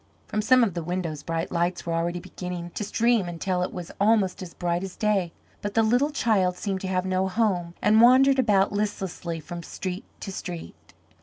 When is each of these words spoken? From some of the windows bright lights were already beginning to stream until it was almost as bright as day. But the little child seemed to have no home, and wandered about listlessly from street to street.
From 0.25 0.41
some 0.41 0.63
of 0.63 0.73
the 0.73 0.81
windows 0.81 1.21
bright 1.21 1.51
lights 1.51 1.85
were 1.85 1.93
already 1.93 2.19
beginning 2.19 2.71
to 2.71 2.83
stream 2.83 3.27
until 3.29 3.61
it 3.61 3.71
was 3.71 3.91
almost 4.01 4.41
as 4.41 4.55
bright 4.55 4.83
as 4.83 4.95
day. 4.95 5.31
But 5.61 5.75
the 5.75 5.83
little 5.83 6.09
child 6.09 6.57
seemed 6.57 6.81
to 6.81 6.87
have 6.87 7.05
no 7.05 7.27
home, 7.27 7.75
and 7.83 8.01
wandered 8.01 8.39
about 8.39 8.71
listlessly 8.71 9.39
from 9.39 9.61
street 9.61 10.05
to 10.21 10.31
street. 10.31 10.95